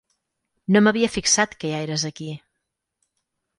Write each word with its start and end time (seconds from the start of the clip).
No 0.75 0.81
m'havia 0.85 1.09
fixat 1.17 1.53
que 1.63 1.71
ja 1.75 1.83
eres 1.89 2.07
aquí. 2.11 2.33